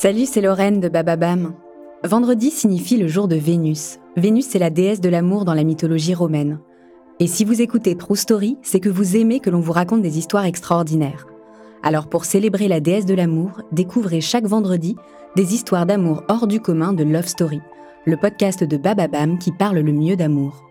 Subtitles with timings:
[0.00, 1.54] Salut, c'est Lorraine de Bababam.
[2.04, 3.98] Vendredi signifie le jour de Vénus.
[4.16, 6.60] Vénus est la déesse de l'amour dans la mythologie romaine.
[7.18, 10.16] Et si vous écoutez True Story, c'est que vous aimez que l'on vous raconte des
[10.16, 11.26] histoires extraordinaires.
[11.82, 14.94] Alors pour célébrer la déesse de l'amour, découvrez chaque vendredi
[15.34, 17.60] des histoires d'amour hors du commun de Love Story,
[18.06, 20.64] le podcast de Bababam qui parle le mieux d'amour.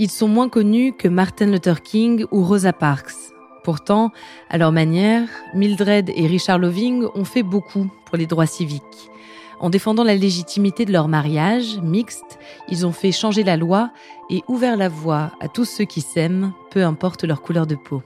[0.00, 3.29] Ils sont moins connus que Martin Luther King ou Rosa Parks.
[3.62, 4.10] Pourtant,
[4.48, 9.10] à leur manière, Mildred et Richard Loving ont fait beaucoup pour les droits civiques.
[9.60, 12.38] En défendant la légitimité de leur mariage mixte,
[12.70, 13.90] ils ont fait changer la loi
[14.30, 18.02] et ouvert la voie à tous ceux qui s'aiment, peu importe leur couleur de peau.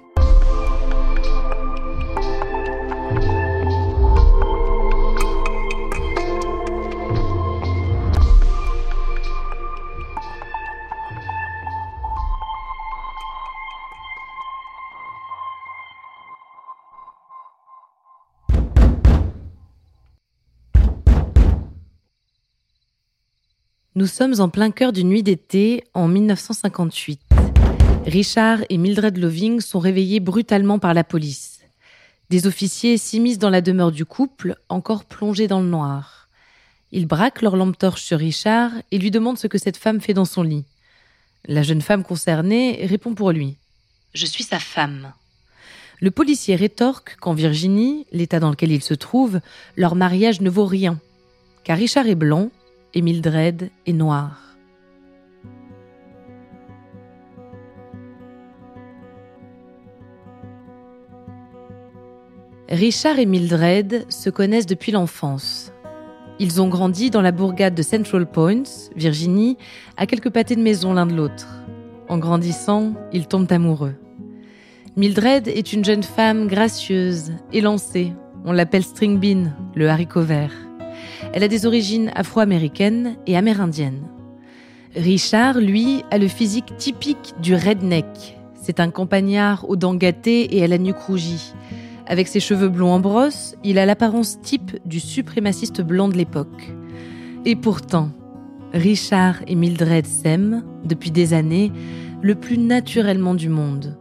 [23.97, 27.21] Nous sommes en plein cœur d'une nuit d'été en 1958.
[28.07, 31.61] Richard et Mildred Loving sont réveillés brutalement par la police.
[32.29, 36.29] Des officiers s'immiscent dans la demeure du couple, encore plongé dans le noir.
[36.91, 40.13] Ils braquent leur lampe torche sur Richard et lui demandent ce que cette femme fait
[40.13, 40.65] dans son lit.
[41.47, 43.59] La jeune femme concernée répond pour lui.
[44.13, 45.13] Je suis sa femme.
[46.01, 49.39] Le policier rétorque qu'en Virginie, l'état dans lequel il se trouve,
[49.77, 50.99] leur mariage ne vaut rien.
[51.63, 52.51] Car Richard est blanc
[52.95, 54.41] et Mildred est noire.
[62.69, 65.73] Richard et Mildred se connaissent depuis l'enfance.
[66.41, 68.65] Ils ont grandi dans la bourgade de Central Point,
[68.97, 69.57] Virginie,
[69.97, 71.47] à quelques pâtés de maison l'un de l'autre.
[72.09, 73.95] En grandissant, ils tombent amoureux.
[74.97, 78.13] Mildred est une jeune femme gracieuse, élancée.
[78.45, 80.64] On l'appelle String Bean, le haricot vert.
[81.35, 84.07] Elle a des origines afro-américaines et amérindiennes.
[84.95, 88.39] Richard, lui, a le physique typique du redneck.
[88.55, 91.53] C'est un campagnard aux dents gâtées et à la nuque rougie.
[92.07, 96.73] Avec ses cheveux blonds en brosse, il a l'apparence type du suprémaciste blanc de l'époque.
[97.45, 98.11] Et pourtant,
[98.73, 101.73] Richard et Mildred s'aiment, depuis des années,
[102.23, 103.99] le plus naturellement du monde.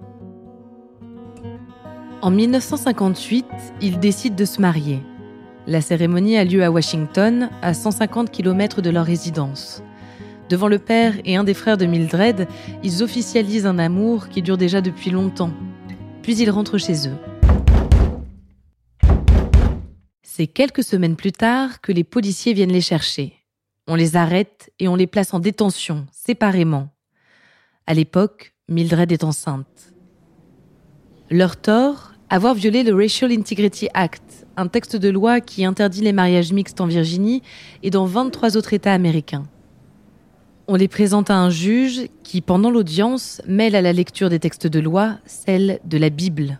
[2.21, 3.47] En 1958,
[3.81, 4.99] ils décident de se marier.
[5.65, 9.81] La cérémonie a lieu à Washington, à 150 km de leur résidence.
[10.49, 12.47] Devant le père et un des frères de Mildred,
[12.83, 15.53] ils officialisent un amour qui dure déjà depuis longtemps.
[16.21, 17.15] Puis ils rentrent chez eux.
[20.21, 23.33] C'est quelques semaines plus tard que les policiers viennent les chercher.
[23.87, 26.89] On les arrête et on les place en détention, séparément.
[27.87, 29.93] À l'époque, Mildred est enceinte.
[31.29, 36.13] Leur tort Avoir violé le Racial Integrity Act, un texte de loi qui interdit les
[36.13, 37.43] mariages mixtes en Virginie
[37.83, 39.43] et dans 23 autres États américains.
[40.67, 44.65] On les présente à un juge qui, pendant l'audience, mêle à la lecture des textes
[44.65, 46.59] de loi celle de la Bible.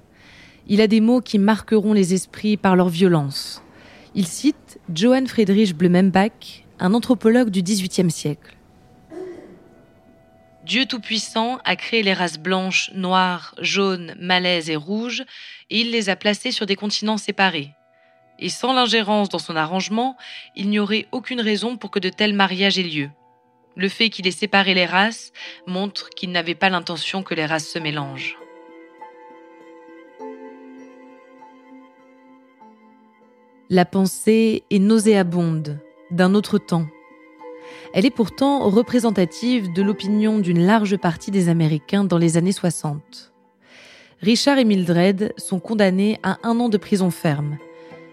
[0.68, 3.63] Il a des mots qui marqueront les esprits par leur violence.
[4.13, 8.57] Il cite Johann Friedrich Blumenbach, un anthropologue du XVIIIe siècle.
[10.63, 15.24] Dieu Tout-Puissant a créé les races blanches, noires, jaunes, malaises et rouges,
[15.69, 17.71] et il les a placées sur des continents séparés,
[18.39, 20.15] et sans l'ingérence dans son arrangement,
[20.56, 23.10] il n'y aurait aucune raison pour que de tels mariages aient lieu.
[23.75, 25.33] Le fait qu'il ait séparé les races
[25.68, 28.38] montre qu'il n'avait pas l'intention que les races se mélangent.
[33.69, 35.80] La pensée est nauséabonde,
[36.12, 36.88] d'un autre temps.
[37.94, 43.33] Elle est pourtant représentative de l'opinion d'une large partie des Américains dans les années 60.
[44.21, 47.57] Richard et Mildred sont condamnés à un an de prison ferme.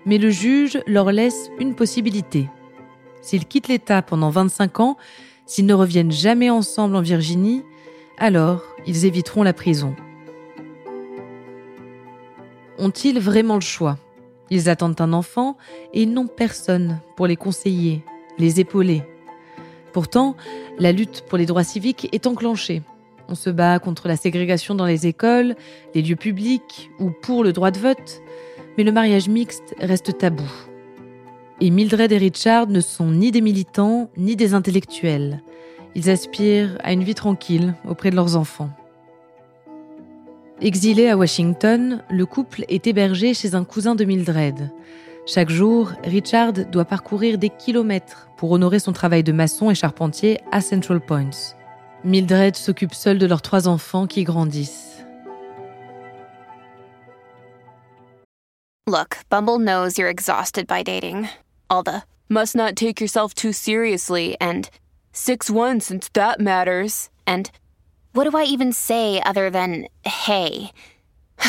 [0.07, 2.49] Mais le juge leur laisse une possibilité.
[3.23, 4.97] S'ils quittent l'État pendant 25 ans,
[5.47, 7.63] s'ils ne reviennent jamais ensemble en Virginie,
[8.19, 9.95] alors ils éviteront la prison.
[12.79, 13.99] Ont-ils vraiment le choix?
[14.51, 15.57] Ils attendent un enfant
[15.93, 18.03] et ils n'ont personne pour les conseiller,
[18.39, 19.03] les épauler.
[19.93, 20.37] Pourtant,
[20.79, 22.83] la lutte pour les droits civiques est enclenchée.
[23.29, 25.55] On se bat contre la ségrégation dans les écoles,
[25.95, 28.23] les lieux publics ou pour le droit de vote,
[28.77, 30.51] mais le mariage mixte reste tabou.
[31.61, 35.43] Et Mildred et Richard ne sont ni des militants ni des intellectuels.
[35.95, 38.71] Ils aspirent à une vie tranquille auprès de leurs enfants.
[40.61, 44.71] Exilé à Washington, le couple est hébergé chez un cousin de Mildred.
[45.27, 50.41] Chaque jour, Richard doit parcourir des kilomètres pour honorer son travail de maçon et charpentier
[50.51, 51.55] à Central Points.
[52.05, 55.05] Mildred s'occupe seule de leurs trois enfants qui grandissent.
[58.87, 61.29] Look, Bumble knows you're exhausted by dating.
[61.69, 64.69] All the must not take yourself too seriously and
[65.13, 67.09] 6 1 since that matters.
[67.27, 67.51] And
[68.15, 70.73] what do I even say other than hey?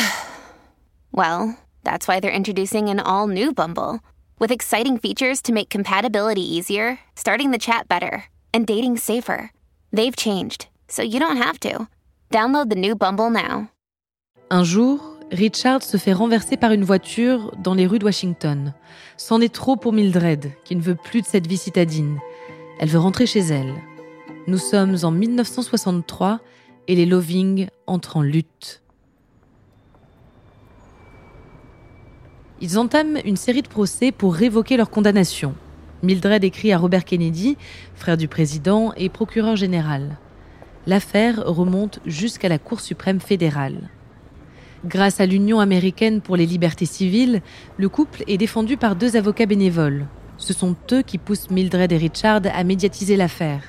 [1.12, 4.00] well, that's why they're introducing an all new Bumble
[4.38, 9.50] with exciting features to make compatibility easier, starting the chat better, and dating safer.
[9.92, 11.88] They've changed, so you don't have to.
[12.30, 13.68] Download the new Bumble now.
[14.50, 15.00] Un jour,
[15.30, 18.74] Richard se fait renverser par une voiture dans les rues de Washington.
[19.16, 22.18] C'en est trop pour Mildred, qui ne veut plus de cette vie citadine.
[22.78, 23.74] Elle veut rentrer chez elle.
[24.46, 26.40] Nous sommes en 1963
[26.88, 28.82] et les Loving entrent en lutte.
[32.62, 35.52] Ils entament une série de procès pour révoquer leur condamnation.
[36.04, 37.56] Mildred écrit à Robert Kennedy,
[37.96, 40.16] frère du président et procureur général.
[40.86, 43.90] L'affaire remonte jusqu'à la Cour suprême fédérale.
[44.84, 47.42] Grâce à l'Union américaine pour les libertés civiles,
[47.78, 50.06] le couple est défendu par deux avocats bénévoles.
[50.36, 53.64] Ce sont eux qui poussent Mildred et Richard à médiatiser l'affaire.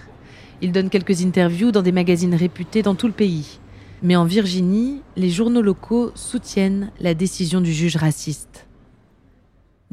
[0.62, 3.58] Ils donnent quelques interviews dans des magazines réputés dans tout le pays.
[4.04, 8.68] Mais en Virginie, les journaux locaux soutiennent la décision du juge raciste.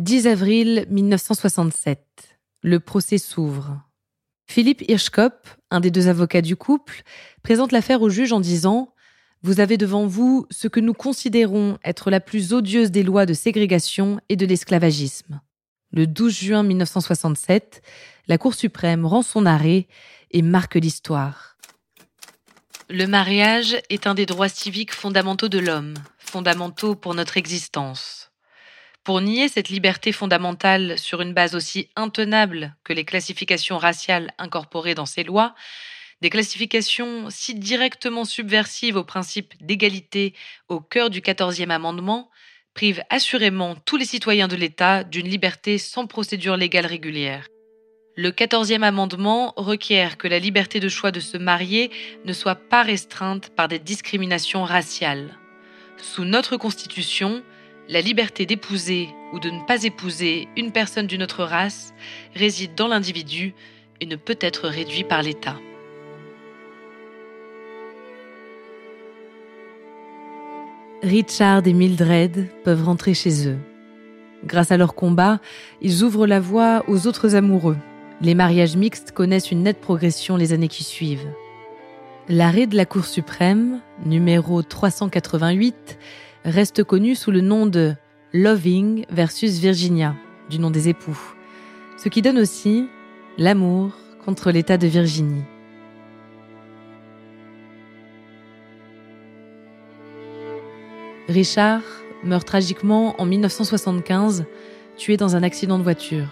[0.00, 2.00] 10 avril 1967.
[2.62, 3.82] Le procès s'ouvre.
[4.46, 7.02] Philippe Hirschkopf, un des deux avocats du couple,
[7.42, 8.94] présente l'affaire au juge en disant
[9.42, 13.34] Vous avez devant vous ce que nous considérons être la plus odieuse des lois de
[13.34, 15.42] ségrégation et de l'esclavagisme.
[15.92, 17.82] Le 12 juin 1967,
[18.26, 19.86] la Cour suprême rend son arrêt
[20.30, 21.58] et marque l'histoire.
[22.88, 28.29] Le mariage est un des droits civiques fondamentaux de l'homme, fondamentaux pour notre existence.
[29.02, 34.94] Pour nier cette liberté fondamentale sur une base aussi intenable que les classifications raciales incorporées
[34.94, 35.54] dans ces lois,
[36.20, 40.34] des classifications si directement subversives au principe d'égalité
[40.68, 42.30] au cœur du 14e amendement,
[42.74, 47.46] privent assurément tous les citoyens de l'État d'une liberté sans procédure légale régulière.
[48.16, 51.90] Le 14e amendement requiert que la liberté de choix de se marier
[52.26, 55.38] ne soit pas restreinte par des discriminations raciales.
[55.96, 57.42] Sous notre Constitution,
[57.90, 61.92] la liberté d'épouser ou de ne pas épouser une personne d'une autre race
[62.36, 63.52] réside dans l'individu
[64.00, 65.56] et ne peut être réduit par l'État.
[71.02, 73.58] Richard et Mildred peuvent rentrer chez eux.
[74.44, 75.40] Grâce à leur combat,
[75.82, 77.76] ils ouvrent la voie aux autres amoureux.
[78.20, 81.28] Les mariages mixtes connaissent une nette progression les années qui suivent.
[82.28, 85.98] L'arrêt de la Cour suprême, numéro 388,
[86.44, 87.94] reste connu sous le nom de
[88.32, 90.14] Loving versus Virginia,
[90.48, 91.18] du nom des époux,
[91.96, 92.88] ce qui donne aussi
[93.38, 93.92] l'amour
[94.24, 95.42] contre l'État de Virginie.
[101.28, 101.82] Richard
[102.24, 104.44] meurt tragiquement en 1975,
[104.96, 106.26] tué dans un accident de voiture.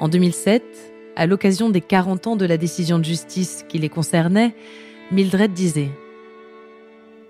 [0.00, 0.62] En 2007,
[1.14, 4.54] à l'occasion des 40 ans de la décision de justice qui les concernait,
[5.12, 5.90] Mildred disait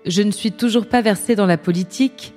[0.05, 2.33] je ne suis toujours pas versée dans la politique,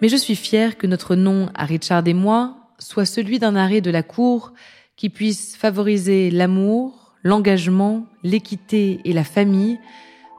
[0.00, 3.80] mais je suis fière que notre nom à Richard et moi soit celui d'un arrêt
[3.80, 4.52] de la Cour
[4.96, 9.78] qui puisse favoriser l'amour, l'engagement, l'équité et la famille,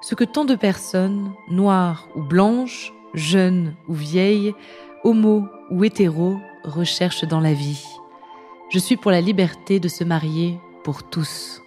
[0.01, 4.53] ce que tant de personnes, noires ou blanches, jeunes ou vieilles,
[5.03, 7.83] homo ou hétéros, recherchent dans la vie.
[8.69, 11.61] Je suis pour la liberté de se marier pour tous.